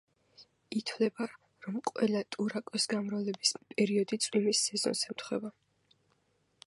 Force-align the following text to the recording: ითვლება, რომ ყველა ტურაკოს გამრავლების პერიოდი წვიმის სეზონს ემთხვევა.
ითვლება, 0.77 1.27
რომ 1.65 1.75
ყველა 1.91 2.23
ტურაკოს 2.37 2.89
გამრავლების 2.95 3.53
პერიოდი 3.75 4.21
წვიმის 4.25 4.65
სეზონს 4.71 5.05
ემთხვევა. 5.13 5.57